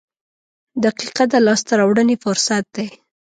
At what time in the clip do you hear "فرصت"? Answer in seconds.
2.23-2.63